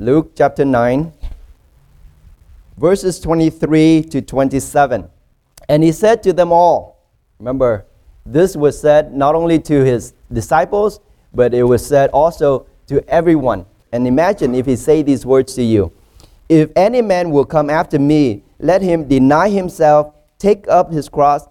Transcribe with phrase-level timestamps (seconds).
[0.00, 1.12] Luke chapter 9,
[2.76, 5.10] verses 23 to 27.
[5.68, 7.04] And he said to them all,
[7.40, 7.84] remember,
[8.24, 11.00] this was said not only to his disciples,
[11.34, 13.66] but it was said also to everyone.
[13.90, 15.90] And imagine if he say these words to you.
[16.48, 21.48] If any man will come after me, let him deny himself, take up his cross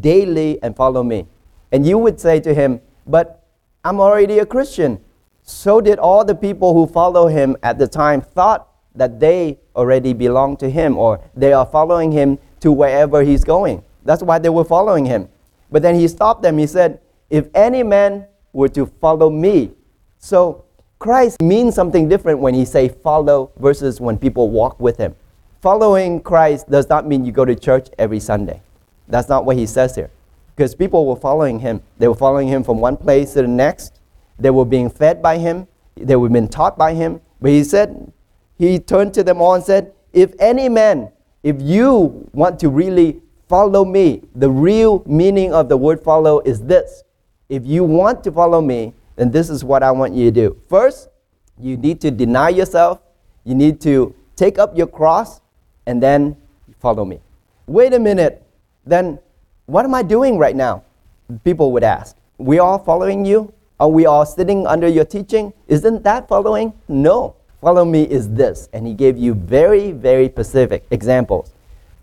[0.00, 1.26] daily and follow me.
[1.70, 3.44] And you would say to him, But
[3.84, 4.98] I'm already a Christian.
[5.42, 10.12] So did all the people who follow him at the time thought that they already
[10.12, 13.82] belong to him or they are following him to wherever he's going.
[14.04, 15.28] That's why they were following him.
[15.70, 16.58] But then he stopped them.
[16.58, 19.72] He said, If any man were to follow me.
[20.18, 20.64] So
[20.98, 25.16] Christ means something different when he say follow versus when people walk with him.
[25.60, 28.60] Following Christ does not mean you go to church every Sunday.
[29.08, 30.10] That's not what he says here.
[30.54, 31.82] Because people were following him.
[31.98, 34.00] They were following him from one place to the next.
[34.42, 35.68] They were being fed by him.
[35.96, 37.20] They were being taught by him.
[37.40, 38.12] But he said,
[38.58, 41.10] he turned to them all and said, If any man,
[41.42, 46.60] if you want to really follow me, the real meaning of the word follow is
[46.62, 47.04] this.
[47.48, 50.60] If you want to follow me, then this is what I want you to do.
[50.68, 51.08] First,
[51.58, 53.00] you need to deny yourself,
[53.44, 55.40] you need to take up your cross,
[55.86, 56.36] and then
[56.80, 57.20] follow me.
[57.66, 58.42] Wait a minute,
[58.86, 59.18] then
[59.66, 60.82] what am I doing right now?
[61.44, 62.16] People would ask.
[62.38, 63.52] We all following you?
[63.82, 65.52] Are we all sitting under your teaching?
[65.66, 66.72] Isn't that following?
[66.86, 67.34] No.
[67.60, 68.68] Follow me is this.
[68.72, 71.52] And he gave you very, very specific examples.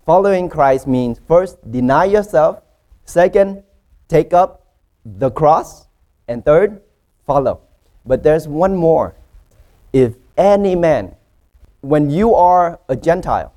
[0.04, 2.60] Following Christ means first, deny yourself.
[3.06, 3.62] Second,
[4.08, 5.86] take up the cross.
[6.28, 6.82] And third,
[7.26, 7.62] follow.
[8.04, 9.14] But there's one more.
[9.94, 11.16] If any man,
[11.80, 13.54] when you are a Gentile,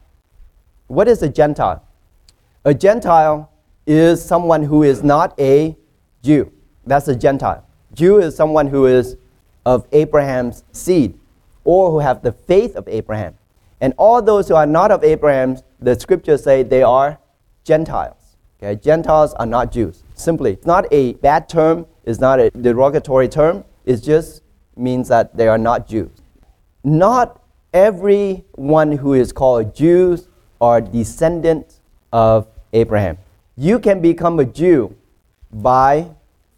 [0.87, 1.85] what is a Gentile?
[2.63, 3.51] A Gentile
[3.85, 5.75] is someone who is not a
[6.21, 6.53] Jew.
[6.85, 7.67] That's a Gentile.
[7.93, 9.17] Jew is someone who is
[9.65, 11.17] of Abraham's seed
[11.63, 13.37] or who have the faith of Abraham.
[13.81, 17.19] And all those who are not of Abraham, the scriptures say they are
[17.63, 18.37] Gentiles.
[18.61, 18.79] Okay?
[18.79, 20.03] Gentiles are not Jews.
[20.15, 23.63] Simply, it's not a bad term it's not a derogatory term.
[23.85, 24.43] It just
[24.75, 26.11] means that they are not Jews.
[26.83, 27.41] Not
[27.73, 30.27] everyone who is called Jews
[30.59, 31.79] are descendants
[32.11, 33.17] of Abraham.
[33.55, 34.95] You can become a Jew
[35.51, 36.09] by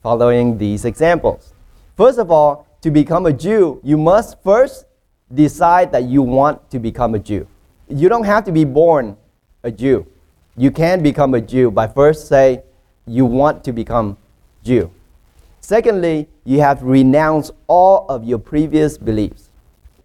[0.06, 1.52] following these examples.
[1.98, 4.86] First of all, to become a Jew, you must first
[5.34, 7.48] decide that you want to become a Jew.
[7.88, 9.18] You don't have to be born
[9.64, 10.06] a Jew.
[10.56, 12.62] You can become a Jew by first say
[13.08, 14.16] you want to become
[14.64, 14.92] Jew.
[15.60, 19.50] Secondly, you have to renounce all of your previous beliefs.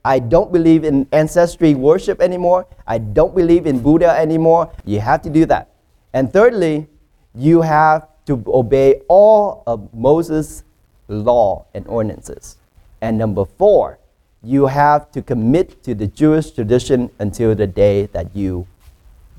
[0.03, 2.67] I don't believe in ancestry worship anymore.
[2.87, 4.72] I don't believe in Buddha anymore.
[4.87, 5.69] You have to do that.
[6.15, 6.88] And thirdly,
[7.34, 10.62] you have to obey all of Moses'
[11.08, 12.58] law and ordinances.
[13.00, 13.98] And number four,
[14.42, 18.69] you have to commit to the Jewish tradition until the day that you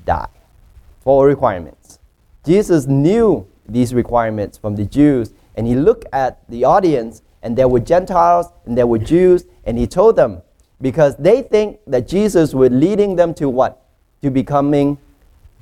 [0.06, 0.28] die.
[1.03, 2.00] Four requirements.
[2.46, 7.68] Jesus knew these requirements from the Jews and he looked at the audience, and there
[7.68, 10.41] were Gentiles and there were Jews, and he told them,
[10.81, 13.85] because they think that Jesus was leading them to what?
[14.22, 14.97] To becoming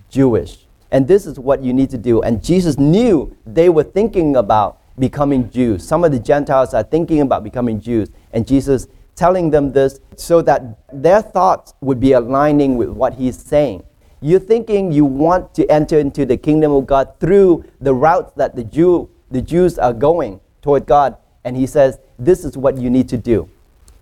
[0.10, 0.66] Jewish.
[0.92, 2.22] And this is what you need to do.
[2.22, 5.88] And Jesus knew they were thinking about becoming Jews.
[5.88, 8.10] Some of the Gentiles are thinking about becoming Jews.
[8.34, 13.38] And Jesus telling them this so that their thoughts would be aligning with what he's
[13.38, 13.84] saying.
[14.22, 18.56] You're thinking you want to enter into the kingdom of God through the routes that
[18.56, 22.90] the Jew the Jews are going toward God, and he says, This is what you
[22.90, 23.50] need to do.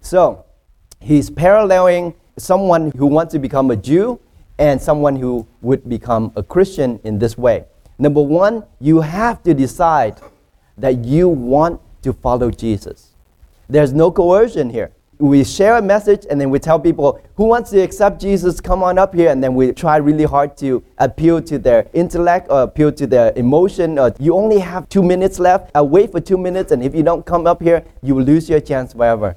[0.01, 0.45] So,
[1.01, 4.19] he's paralleling someone who wants to become a Jew
[4.57, 7.65] and someone who would become a Christian in this way.
[7.99, 10.19] Number one, you have to decide
[10.77, 13.13] that you want to follow Jesus.
[13.69, 17.71] There's no coercion here we share a message and then we tell people who wants
[17.71, 21.41] to accept Jesus, come on up here, and then we try really hard to appeal
[21.41, 23.97] to their intellect or appeal to their emotion.
[23.97, 25.71] Or you only have two minutes left.
[25.73, 28.49] I'll wait for two minutes, and if you don't come up here, you will lose
[28.49, 29.35] your chance forever.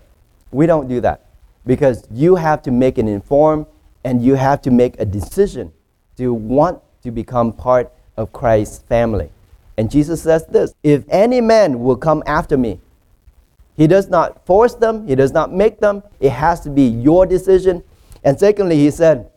[0.52, 1.26] We don't do that
[1.66, 3.66] because you have to make an informed
[4.04, 5.72] and you have to make a decision
[6.16, 9.30] to want to become part of Christ's family.
[9.76, 12.80] And Jesus says this If any man will come after me,
[13.76, 16.02] he does not force them, He does not make them.
[16.20, 17.82] It has to be your decision.
[18.22, 19.30] And secondly, He said,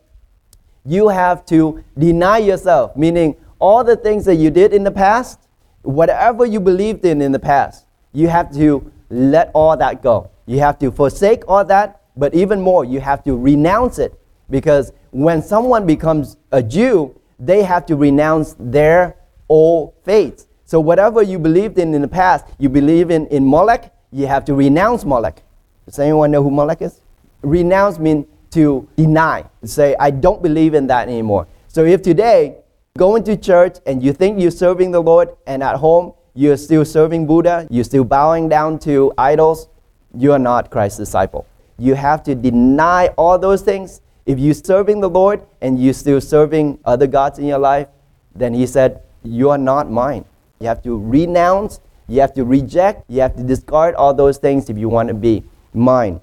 [0.84, 5.40] you have to deny yourself, meaning all the things that you did in the past,
[5.82, 10.30] whatever you believed in in the past, you have to let all that go.
[10.46, 14.12] You have to forsake all that, but even more, you have to renounce it.
[14.50, 19.16] Because when someone becomes a Jew, they have to renounce their
[19.48, 20.46] old faith.
[20.64, 24.44] So whatever you believed in in the past, you believe in, in Molech, you have
[24.46, 25.42] to renounce Molech.
[25.86, 27.00] Does anyone know who Molech is?
[27.42, 31.46] Renounce means to deny, say, I don't believe in that anymore.
[31.68, 32.56] So if today,
[32.96, 36.84] going to church and you think you're serving the Lord, and at home you're still
[36.84, 39.68] serving Buddha, you're still bowing down to idols,
[40.16, 41.46] you are not Christ's disciple.
[41.78, 44.00] You have to deny all those things.
[44.26, 47.88] If you're serving the Lord and you're still serving other gods in your life,
[48.34, 50.24] then he said, You are not mine.
[50.60, 54.70] You have to renounce, you have to reject, you have to discard all those things
[54.70, 55.44] if you want to be
[55.74, 56.20] mine.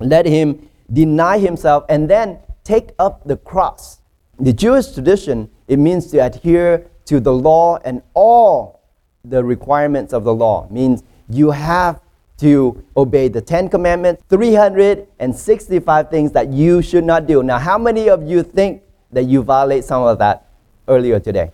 [0.00, 4.00] Let him deny himself and then take up the cross.
[4.38, 8.82] The Jewish tradition, it means to adhere to the law and all
[9.24, 10.64] the requirements of the law.
[10.66, 12.00] It means you have
[12.38, 17.42] to obey the Ten Commandments, 365 things that you should not do.
[17.42, 20.46] Now, how many of you think that you violate some of that
[20.88, 21.50] earlier today?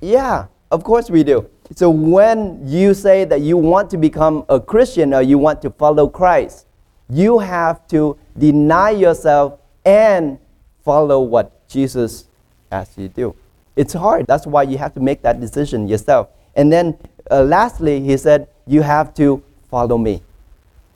[0.00, 1.48] Yeah, of course we do.
[1.74, 5.70] So, when you say that you want to become a Christian or you want to
[5.70, 6.66] follow Christ,
[7.10, 10.38] you have to deny yourself and
[10.84, 12.28] follow what Jesus
[12.70, 13.36] asks you to do.
[13.76, 14.26] It's hard.
[14.26, 16.28] That's why you have to make that decision yourself.
[16.54, 16.98] And then,
[17.30, 20.22] uh, lastly, he said, you have to follow me.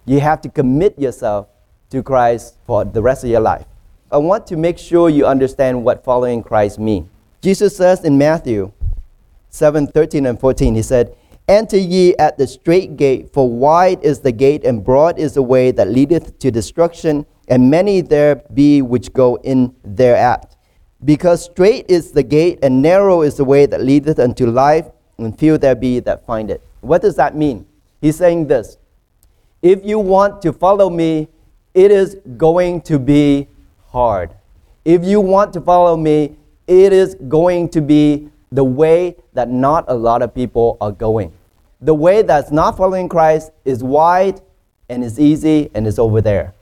[0.05, 1.49] You have to commit yourself
[1.91, 3.67] to Christ for the rest of your life.
[4.11, 7.09] I want to make sure you understand what following Christ means.
[7.41, 8.73] Jesus says in Matthew
[9.51, 11.17] 7 13 and 14, he said,
[11.49, 15.43] Enter ye at the straight gate, for wide is the gate, and broad is the
[15.43, 20.57] way that leadeth to destruction, and many there be which go in thereat.
[21.05, 24.87] Because straight is the gate, and narrow is the way that leadeth unto life,
[25.19, 26.63] and few there be that find it.
[26.81, 27.67] What does that mean?
[28.03, 28.77] He's saying this
[29.63, 31.29] If you want to follow me,
[31.73, 33.49] it is going to be
[33.89, 34.35] hard.
[34.85, 39.85] If you want to follow me, it is going to be the way that not
[39.89, 41.33] a lot of people are going.
[41.81, 44.41] The way that's not following Christ is wide
[44.89, 46.53] and is easy and is over there.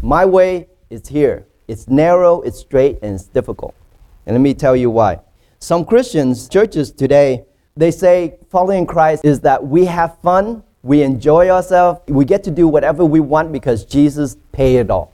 [0.00, 1.46] My way is here.
[1.66, 3.74] It's narrow, it's straight, and it's difficult.
[4.26, 5.20] And let me tell you why.
[5.58, 7.44] Some Christians, churches today,
[7.76, 12.00] they say following Christ is that we have fun we enjoy ourselves.
[12.08, 15.12] We get to do whatever we want because Jesus paid it all.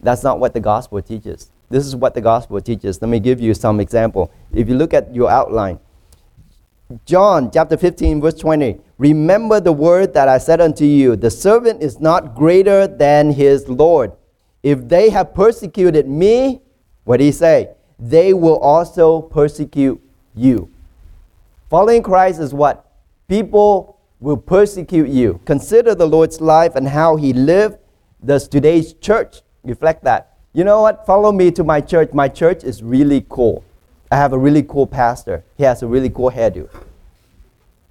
[0.00, 1.50] That's not what the gospel teaches.
[1.68, 3.02] This is what the gospel teaches.
[3.02, 4.30] Let me give you some example.
[4.52, 5.80] If you look at your outline,
[7.04, 8.78] John chapter 15, verse 20.
[8.98, 13.68] Remember the word that I said unto you the servant is not greater than his
[13.68, 14.12] Lord.
[14.62, 16.62] If they have persecuted me,
[17.02, 17.70] what did he say?
[17.98, 20.00] They will also persecute
[20.36, 20.70] you.
[21.68, 22.90] Following Christ is what?
[23.26, 25.40] People will persecute you.
[25.44, 27.78] Consider the Lord's life and how he lived.
[28.24, 30.38] Does today's church reflect that?
[30.52, 31.06] You know what?
[31.06, 32.12] Follow me to my church.
[32.12, 33.64] My church is really cool.
[34.10, 35.44] I have a really cool pastor.
[35.56, 36.68] He has a really cool hairdo.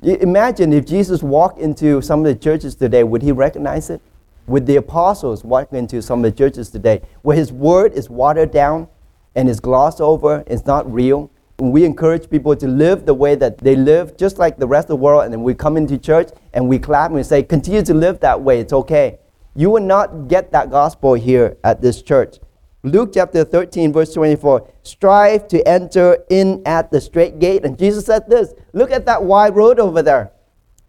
[0.04, 4.02] Imagine if Jesus walked into some of the churches today, would he recognize it?
[4.48, 8.52] Would the apostles walk into some of the churches today where his word is watered
[8.52, 8.88] down
[9.36, 11.32] and is glossed over, it's not real?
[11.60, 14.90] We encourage people to live the way that they live, just like the rest of
[14.90, 17.82] the world, and then we come into church and we clap and we say, continue
[17.82, 19.18] to live that way, it's okay.
[19.56, 22.38] You will not get that gospel here at this church.
[22.84, 27.66] Luke chapter 13, verse 24 strive to enter in at the straight gate.
[27.66, 30.32] And Jesus said this look at that wide road over there.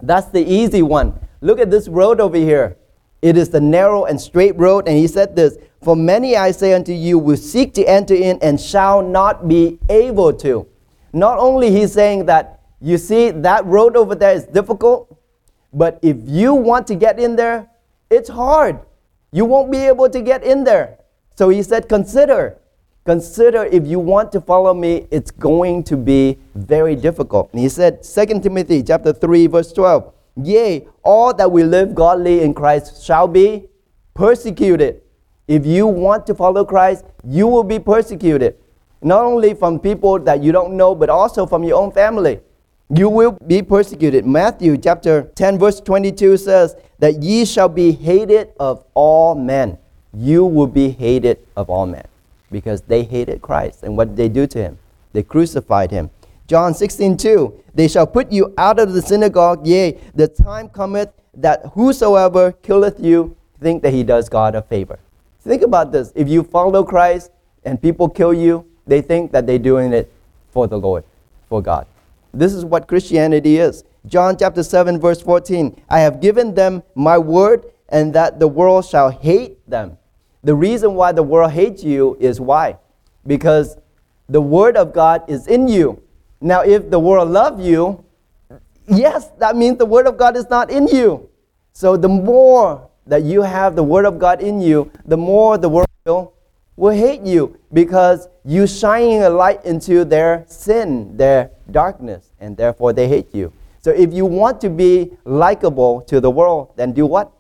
[0.03, 1.19] That's the easy one.
[1.41, 2.77] Look at this road over here.
[3.23, 4.87] It is the narrow and straight road.
[4.87, 8.39] And he said this For many I say unto you will seek to enter in
[8.43, 10.67] and shall not be able to.
[11.13, 15.17] Not only he's saying that, you see, that road over there is difficult,
[15.73, 17.69] but if you want to get in there,
[18.11, 18.81] it's hard.
[19.33, 20.99] You won't be able to get in there.
[21.37, 22.59] So he said, Consider.
[23.05, 27.51] Consider if you want to follow me, it's going to be very difficult.
[27.53, 30.13] And he said, 2 Timothy chapter 3, verse 12.
[30.43, 33.67] Yea, all that will live godly in Christ shall be
[34.15, 35.01] persecuted.
[35.49, 38.57] If you want to follow Christ, you will be persecuted.
[39.01, 42.41] Not only from people that you don't know, but also from your own family.
[42.95, 44.27] You will be persecuted.
[44.27, 49.79] Matthew chapter 10, verse 22 says that ye shall be hated of all men.
[50.13, 52.07] You will be hated of all men
[52.51, 53.83] because they hated Christ.
[53.83, 54.79] And what did they do to him?
[55.15, 56.11] They crucified him.
[56.47, 57.65] John 16, 2.
[57.75, 59.67] They shall put you out of the synagogue.
[59.67, 64.99] Yea, the time cometh that whosoever killeth you think that he does God a favor.
[65.41, 66.13] Think about this.
[66.15, 67.31] If you follow Christ
[67.65, 70.13] and people kill you, they think that they're doing it
[70.51, 71.05] for the Lord,
[71.49, 71.87] for God.
[72.33, 73.85] This is what Christianity is.
[74.07, 75.81] John chapter 7, verse 14.
[75.89, 79.99] I have given them my word, and that the world shall hate them.
[80.43, 82.79] The reason why the world hates you is why?
[83.27, 83.77] Because
[84.29, 86.03] the word of God is in you.
[86.41, 88.05] Now, if the world love you,
[88.87, 91.29] yes, that means the word of God is not in you.
[91.73, 95.69] So the more that you have the Word of God in you, the more the
[95.69, 96.35] world will,
[96.77, 102.93] will hate you because you shining a light into their sin, their darkness, and therefore
[102.93, 103.53] they hate you.
[103.81, 107.33] So if you want to be likable to the world, then do what?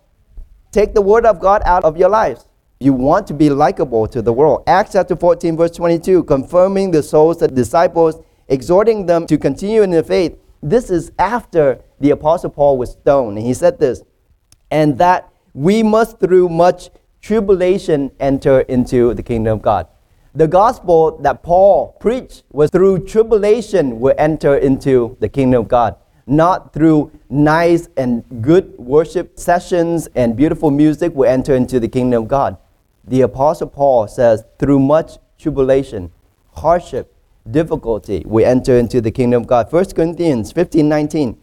[0.72, 2.46] Take the Word of God out of your lives.
[2.80, 4.62] You want to be likable to the world.
[4.66, 9.82] Acts chapter 14, verse 22, confirming the souls of the disciples, exhorting them to continue
[9.82, 10.38] in the faith.
[10.62, 13.36] This is after the Apostle Paul was stoned.
[13.36, 14.02] And he said this,
[14.70, 16.88] and that we must through much
[17.20, 19.88] tribulation enter into the kingdom of God.
[20.32, 25.96] The gospel that Paul preached was through tribulation we enter into the kingdom of God,
[26.28, 32.22] not through nice and good worship sessions and beautiful music we enter into the kingdom
[32.22, 32.56] of God.
[33.04, 36.12] The apostle Paul says through much tribulation,
[36.52, 37.12] hardship,
[37.50, 39.72] difficulty we enter into the kingdom of God.
[39.72, 41.36] 1 Corinthians 15, 19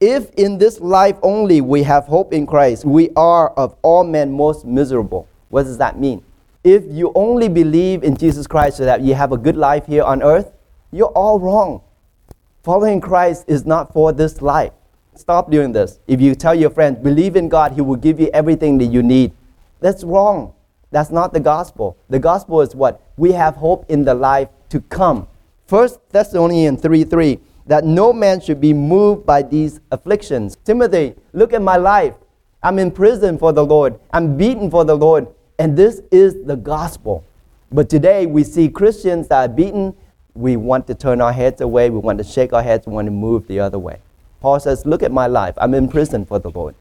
[0.00, 4.32] if in this life only we have hope in Christ, we are of all men
[4.32, 5.28] most miserable.
[5.50, 6.22] What does that mean?
[6.64, 10.02] If you only believe in Jesus Christ so that you have a good life here
[10.02, 10.52] on earth,
[10.90, 11.82] you're all wrong.
[12.62, 14.72] Following Christ is not for this life.
[15.14, 15.98] Stop doing this.
[16.06, 19.02] If you tell your friends, believe in God, He will give you everything that you
[19.02, 19.32] need.
[19.80, 20.54] That's wrong.
[20.90, 21.96] That's not the gospel.
[22.08, 23.02] The gospel is what?
[23.16, 25.28] We have hope in the life to come.
[25.66, 27.38] First Thessalonians 3 3
[27.70, 30.56] that no man should be moved by these afflictions.
[30.64, 32.14] Timothy, look at my life.
[32.64, 36.56] I'm in prison for the Lord, I'm beaten for the Lord, and this is the
[36.56, 37.24] gospel.
[37.70, 39.94] But today we see Christians that are beaten.
[40.34, 43.06] We want to turn our heads away, we want to shake our heads, we want
[43.06, 44.00] to move the other way.
[44.40, 45.54] Paul says, Look at my life.
[45.56, 46.74] I'm in prison for the Lord.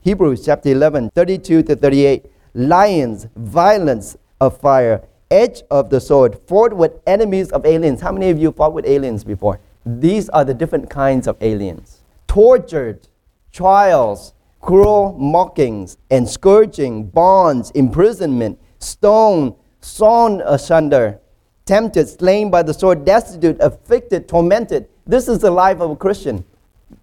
[0.00, 2.26] Hebrews chapter 11, 32 to 38.
[2.54, 8.00] Lions, violence of fire, edge of the sword, fought with enemies of aliens.
[8.00, 9.60] How many of you fought with aliens before?
[9.88, 13.08] These are the different kinds of aliens tortured,
[13.52, 21.18] trials, cruel mockings, and scourging, bonds, imprisonment, stone, sawn asunder,
[21.64, 24.86] tempted, slain by the sword, destitute, afflicted, tormented.
[25.06, 26.44] This is the life of a Christian.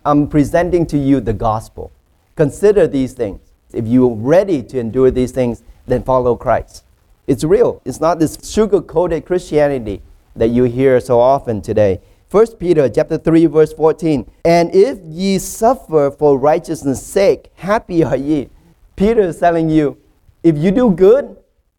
[0.05, 1.91] I'm presenting to you the gospel.
[2.35, 3.39] Consider these things.
[3.73, 6.83] If you're ready to endure these things, then follow Christ.
[7.25, 7.81] It's real.
[7.83, 10.03] It's not this sugar coated Christianity
[10.35, 11.99] that you hear so often today.
[12.35, 14.29] 1 Peter chapter 3 verse 14.
[14.43, 18.49] And if ye suffer for righteousness' sake, happy are ye.
[18.97, 19.97] Peter is telling you,
[20.43, 21.37] if you do good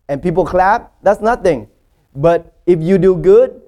[0.09, 1.69] and people clap, that's nothing.
[2.15, 3.61] But if you do good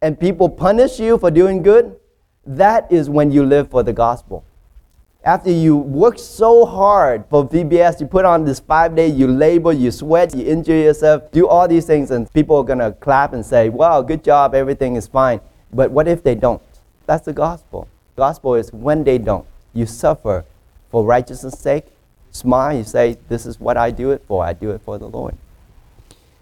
[0.00, 1.96] and people punish you for doing good,
[2.46, 4.44] that is when you live for the gospel.
[5.24, 9.72] After you work so hard for VBS, you put on this five day, you labor,
[9.72, 13.44] you sweat, you injure yourself, do all these things, and people are gonna clap and
[13.44, 15.40] say, Wow, good job, everything is fine.
[15.72, 16.62] But what if they don't?
[17.06, 17.88] That's the gospel.
[18.16, 20.44] Gospel is when they don't, you suffer
[20.90, 21.84] for righteousness' sake.
[22.30, 24.44] Smile, you say, This is what I do it for.
[24.44, 25.36] I do it for the Lord.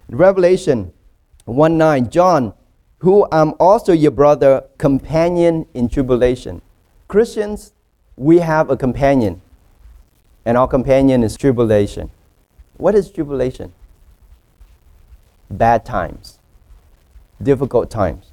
[0.09, 0.93] Revelation
[1.45, 2.55] 1 9, John,
[2.99, 6.63] who am also your brother, companion in tribulation.
[7.09, 7.73] Christians,
[8.17, 9.43] we have a companion,
[10.45, 12.11] and our companion is tribulation.
[12.77, 13.73] What is tribulation?
[15.51, 16.39] Bad times,
[17.43, 18.31] difficult times.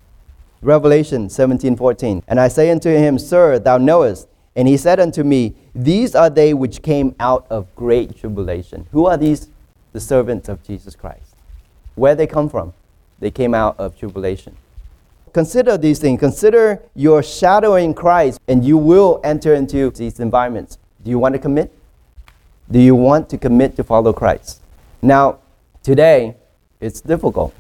[0.64, 2.22] Revelation 17:14.
[2.28, 4.28] And I say unto him, Sir, thou knowest.
[4.56, 8.86] And he said unto me, These are they which came out of great tribulation.
[8.92, 9.48] Who are these?
[9.94, 11.36] The servants of Jesus Christ.
[11.96, 12.74] Where they come from?
[13.20, 14.56] They came out of tribulation.
[15.34, 16.20] Consider these things.
[16.20, 20.78] Consider your shadowing Christ, and you will enter into these environments.
[21.04, 21.74] Do you want to commit?
[22.70, 24.62] Do you want to commit to follow Christ?
[25.02, 25.40] Now,
[25.84, 26.36] today,
[26.80, 27.54] it's difficult.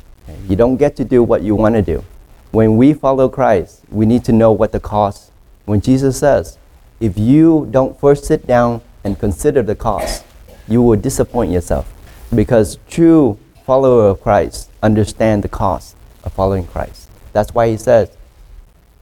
[0.47, 2.03] You don't get to do what you want to do
[2.51, 5.31] when we follow Christ, we need to know what the cost.
[5.65, 6.57] When Jesus says,
[6.99, 10.25] if you don't first sit down and consider the cost,
[10.67, 11.91] you will disappoint yourself.
[12.35, 17.09] Because true follower of Christ understand the cost of following Christ.
[17.33, 18.09] That's why he says,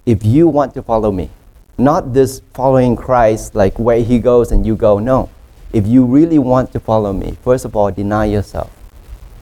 [0.05, 1.29] if you want to follow me,
[1.77, 4.99] not this following Christ like where he goes and you go.
[4.99, 5.29] No.
[5.71, 8.71] If you really want to follow me, first of all, deny yourself.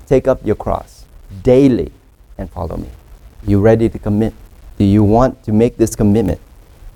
[0.07, 1.05] Take up your cross
[1.43, 1.91] daily
[2.37, 2.89] and follow me.
[3.47, 4.33] You ready to commit?
[4.77, 6.41] Do you want to make this commitment?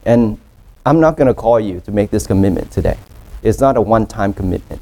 [0.05, 0.37] And
[0.85, 2.97] I'm not going to call you to make this commitment today.
[3.41, 4.81] It's not a one time commitment.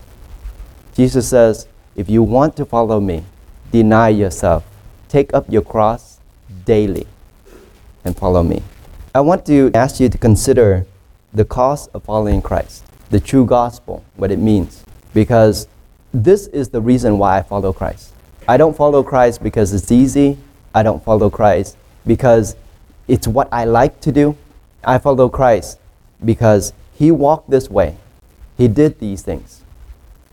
[0.96, 3.24] Jesus says, if you want to follow me,
[3.72, 4.66] deny yourself,
[5.10, 6.20] take up your cross
[6.66, 7.06] daily,
[8.04, 8.64] and follow me.
[9.14, 10.88] I want to ask you to consider
[11.36, 14.84] the cost of following Christ, the true gospel, what it means.
[15.14, 15.68] Because
[16.16, 18.12] this is the reason why I follow Christ.
[18.48, 20.40] I don't follow Christ because it's easy
[20.74, 22.56] I don't follow Christ because
[23.08, 24.38] it's what I like to do.
[24.84, 25.80] I follow Christ
[26.24, 27.98] because He walked this way.
[28.58, 29.64] He did these things.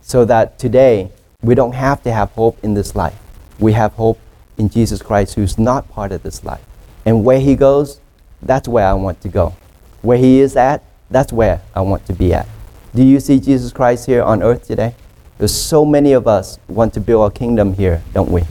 [0.07, 3.19] so that today we don't have to have hope in this life.
[3.59, 4.17] We have hope
[4.57, 6.63] in Jesus Christ, who's not part of this life.
[7.05, 7.99] And where He goes,
[8.41, 9.53] that's where I want to go.
[10.01, 12.47] Where He is at, that's where I want to be at.
[12.95, 14.95] Do you see Jesus Christ here on earth today?
[15.39, 18.43] There's so many of us want to build a kingdom here, don't we?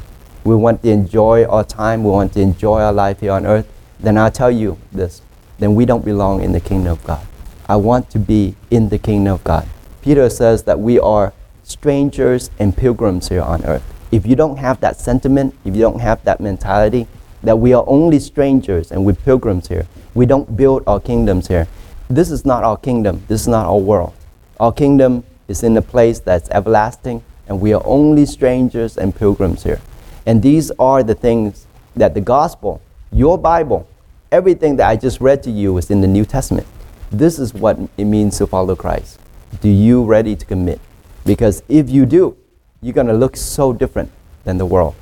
[0.47, 3.67] We want to enjoy our time, we want to enjoy our life here on earth.
[3.99, 5.21] Then I'll tell you this
[5.59, 7.27] then we don't belong in the kingdom of God.
[7.69, 9.67] I want to be in the kingdom of God.
[10.03, 11.33] Peter says that we are
[11.65, 13.83] strangers and pilgrims here on earth.
[14.13, 17.09] If you don't have that sentiment, if you don't have that mentality,
[17.43, 21.67] that we are only strangers and we're pilgrims here, we don't build our kingdoms here.
[22.09, 24.15] This is not our kingdom, this is not our world.
[24.61, 29.65] Our kingdom is in a place that's everlasting, and we are only strangers and pilgrims
[29.65, 29.81] here.
[30.27, 33.89] And these are the things that the gospel, your Bible,
[34.33, 36.67] everything that I just read to you is in the New Testament.
[37.13, 39.21] This is what it means to follow Christ.
[39.61, 40.81] Do you ready to commit?
[41.25, 42.37] Because if you do,
[42.83, 44.11] you're going to look so different
[44.45, 44.97] than the world.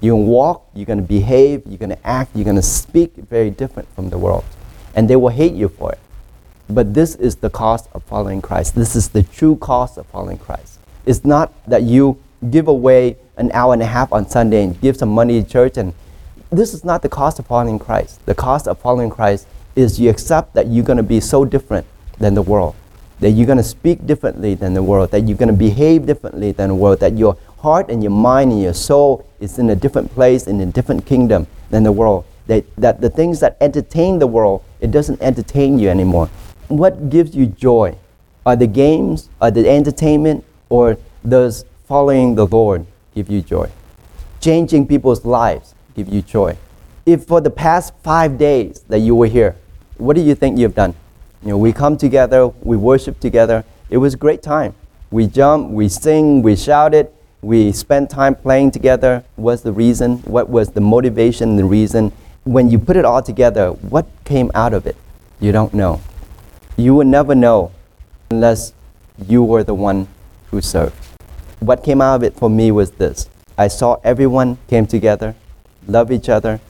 [0.00, 2.62] You're going to walk, you're going to behave, you're going to act, you're going to
[2.62, 4.44] speak very different from the world.
[4.94, 5.98] And they will hate you for it.
[6.68, 8.74] But this is the cost of following Christ.
[8.74, 10.78] This is the true cost of following Christ.
[11.06, 14.96] It's not that you give away an hour and a half on Sunday and give
[14.96, 15.92] some money to church and
[16.50, 18.24] this is not the cost of following Christ.
[18.24, 21.86] The cost of following Christ is you accept that you're going to be so different
[22.18, 22.74] than the world,
[23.20, 26.52] that you're going to speak differently than the world, that you're going to behave differently
[26.52, 29.74] than the world, that your heart and your mind and your soul is in a
[29.74, 32.24] different place, in a different kingdom than the world.
[32.46, 36.28] That, that the things that entertain the world, it doesn't entertain you anymore.
[36.68, 37.98] What gives you joy?
[38.46, 40.96] Are the games, are the entertainment, or
[41.28, 42.86] does following the Lord
[43.16, 43.68] give you joy?
[44.40, 46.56] Changing people's lives give you joy.
[47.06, 49.56] If for the past five days that you were here,
[49.96, 50.94] what do you think you've done?
[51.42, 53.64] You know, we come together, we worship together.
[53.88, 54.74] It was a great time.
[55.10, 59.24] We jump, we sing, we shouted, we spent time playing together.
[59.36, 60.18] What's the reason?
[60.18, 62.12] What was the motivation, the reason?
[62.44, 64.96] When you put it all together, what came out of it?
[65.40, 66.00] You don't know.
[66.76, 67.72] You will never know
[68.30, 68.74] unless
[69.26, 70.08] you were the one
[70.50, 71.05] who served.
[71.66, 75.34] What came out of it for me was this I saw everyone came together,
[75.88, 76.60] love each other.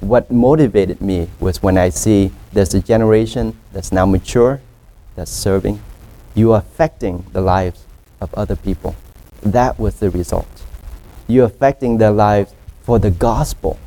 [0.00, 4.60] What motivated me was when I see there's a generation that's now mature,
[5.14, 5.80] that's serving.
[6.34, 7.84] You are affecting the lives
[8.20, 8.96] of other people.
[9.44, 10.64] That was the result.
[11.28, 12.52] You're affecting their lives
[12.82, 13.78] for the gospel.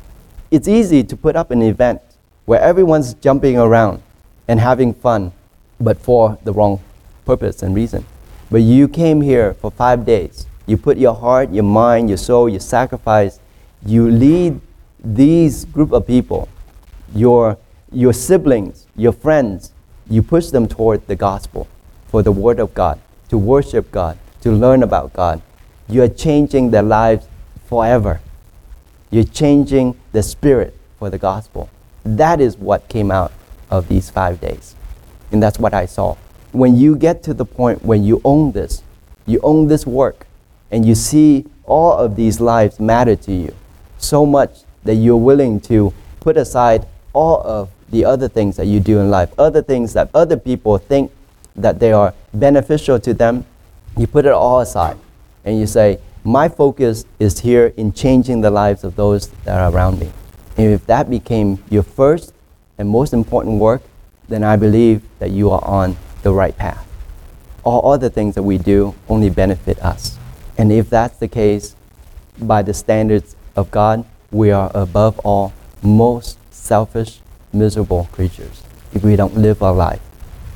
[0.50, 2.00] It's easy to put up an event
[2.46, 4.00] where everyone's jumping around
[4.48, 5.32] and having fun,
[5.78, 6.80] but for the wrong
[7.26, 8.06] purpose and reason.
[8.50, 10.46] But you came here for five days.
[10.66, 13.40] You put your heart, your mind, your soul, your sacrifice.
[13.84, 14.60] You lead
[15.02, 16.48] these group of people,
[17.14, 17.58] your,
[17.92, 19.72] your siblings, your friends,
[20.08, 21.68] you push them toward the gospel
[22.06, 25.42] for the word of God, to worship God, to learn about God.
[25.88, 27.26] You are changing their lives
[27.66, 28.20] forever.
[29.10, 31.68] You're changing the spirit for the gospel.
[32.04, 33.32] That is what came out
[33.70, 34.74] of these five days.
[35.32, 36.16] And that's what I saw.
[36.56, 38.82] When you get to the point when you own this,
[39.26, 40.26] you own this work,
[40.70, 43.54] and you see all of these lives matter to you
[43.98, 48.80] so much that you're willing to put aside all of the other things that you
[48.80, 51.12] do in life, other things that other people think
[51.56, 53.44] that they are beneficial to them,
[53.98, 54.96] you put it all aside
[55.44, 59.70] and you say, My focus is here in changing the lives of those that are
[59.70, 60.10] around me.
[60.56, 62.32] And if that became your first
[62.78, 63.82] and most important work,
[64.26, 66.86] then I believe that you are on the right path.
[67.64, 70.18] All other things that we do only benefit us.
[70.58, 71.76] And if that's the case,
[72.38, 75.52] by the standards of God, we are above all
[75.82, 77.20] most selfish,
[77.52, 80.00] miserable creatures if we don't live our life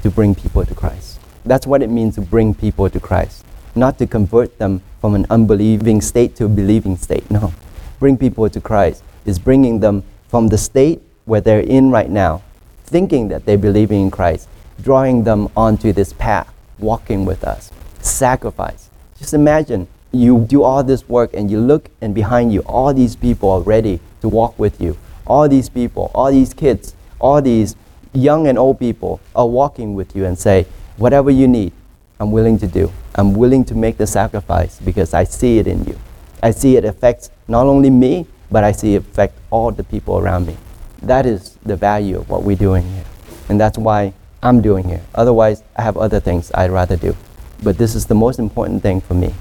[0.02, 1.18] to bring people to Christ.
[1.44, 3.44] That's what it means to bring people to Christ,
[3.74, 7.30] not to convert them from an unbelieving state to a believing state.
[7.30, 7.52] No.
[7.98, 12.42] Bring people to Christ is bringing them from the state where they're in right now,
[12.84, 14.48] thinking that they're believing in Christ,
[14.82, 18.90] drawing them onto this path, walking with us, sacrifice.
[19.18, 23.14] Just imagine you do all this work and you look and behind you all these
[23.14, 24.96] people are ready to walk with you.
[25.26, 27.76] All these people all these kids all these
[28.12, 30.66] young and old people are walking with you and say
[30.96, 31.72] whatever you need
[32.18, 32.92] i'm willing to do.
[33.14, 35.98] I'm willing to make the sacrifice because i see it in you.
[36.42, 40.18] I see it affects not only me but i see it affect all the people
[40.18, 40.56] around me.
[41.02, 43.04] That is the value of what we're doing here.
[43.48, 45.02] And that's why i'm doing here.
[45.14, 47.16] Otherwise i have other things i'd rather do.
[47.62, 49.34] But this is the most important thing for me.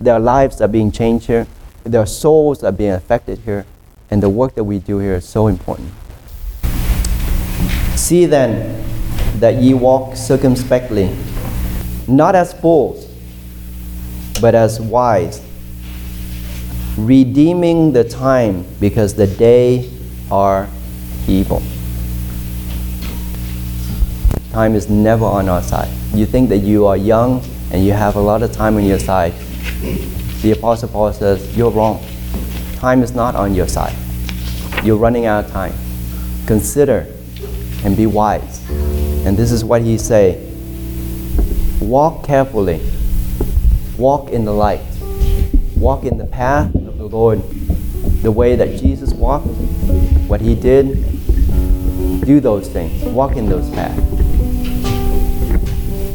[0.00, 1.46] Their lives are being changed here,
[1.84, 3.64] their souls are being affected here,
[4.10, 5.92] and the work that we do here is so important.
[7.94, 8.84] See then
[9.38, 11.16] that ye walk circumspectly,
[12.08, 13.06] not as fools,
[14.40, 15.40] but as wise,
[16.98, 19.88] redeeming the time because the day
[20.30, 20.68] are
[21.28, 21.62] evil.
[24.52, 25.88] Time is never on our side.
[26.12, 28.98] You think that you are young and you have a lot of time on your
[28.98, 29.32] side.
[30.42, 32.04] The Apostle Paul says, You're wrong.
[32.74, 33.96] Time is not on your side.
[34.84, 35.72] You're running out of time.
[36.46, 37.06] Consider
[37.82, 38.62] and be wise.
[39.24, 40.46] And this is what he say.
[41.80, 42.86] Walk carefully.
[43.96, 44.82] Walk in the light.
[45.76, 47.42] Walk in the path of the Lord,
[48.20, 49.46] the way that Jesus walked,
[50.28, 51.02] what he did.
[52.26, 53.02] Do those things.
[53.04, 54.31] Walk in those paths.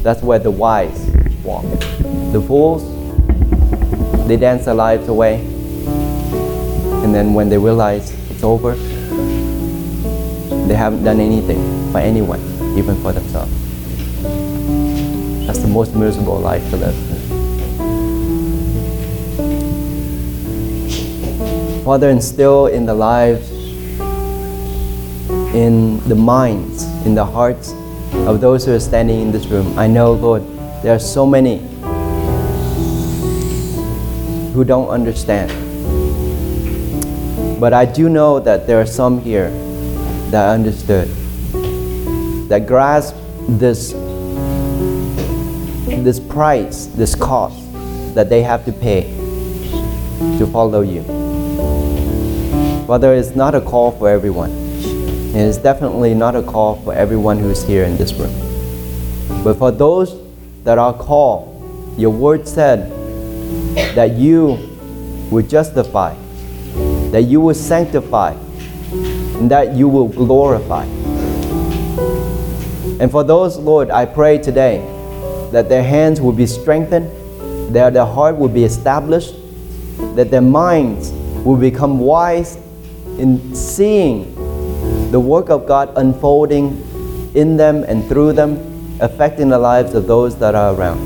[0.08, 1.12] That's where the wise
[1.44, 1.66] walk.
[2.32, 2.82] The fools,
[4.26, 5.42] they dance their lives away.
[7.04, 8.76] And then when they realize it's over,
[10.66, 12.40] they haven't done anything for anyone,
[12.78, 13.52] even for themselves.
[15.46, 16.96] That's the most miserable life to live.
[21.84, 23.52] Father, instill in the lives,
[25.54, 27.74] in the minds, in the hearts
[28.28, 28.42] of mm.
[28.42, 29.80] those who are standing in this room.
[29.80, 30.44] I know, Lord,
[30.84, 31.60] there are so many
[34.52, 35.50] who don't understand.
[37.60, 39.50] But I do know that there are some here
[40.32, 41.08] that understood,
[42.50, 43.16] that grasp
[43.48, 43.94] this,
[46.04, 47.64] this price, this cost
[48.14, 49.04] that they have to pay
[50.38, 51.04] to follow you.
[52.88, 54.67] Father, it's not a call for everyone.
[55.38, 58.34] And it's definitely not a call for everyone who is here in this room.
[59.44, 60.20] But for those
[60.64, 62.90] that are called, your word said
[63.94, 64.58] that you
[65.30, 66.16] would justify,
[67.12, 70.86] that you will sanctify, and that you will glorify.
[73.00, 74.80] And for those, Lord, I pray today
[75.52, 77.12] that their hands will be strengthened,
[77.76, 79.36] that their heart will be established,
[80.16, 81.12] that their minds
[81.46, 82.58] will become wise
[83.20, 84.34] in seeing
[85.12, 86.84] the work of God unfolding
[87.34, 91.00] in them and through them, affecting the lives of those that are around.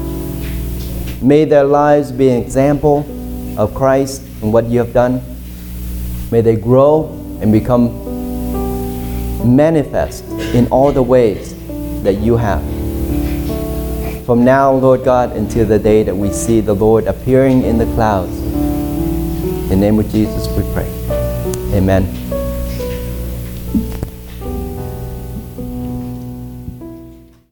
[1.22, 3.06] May their lives be an example
[3.60, 5.22] of Christ and what you have done.
[6.32, 7.10] May they grow
[7.42, 8.02] and become
[9.56, 10.24] manifest
[10.56, 11.54] in all the ways
[12.04, 12.62] that you have.
[14.26, 17.86] From now, Lord God, until the day that we see the Lord appearing in the
[17.94, 18.36] clouds.
[18.38, 20.90] In the name of Jesus we pray.
[21.76, 22.40] Amen.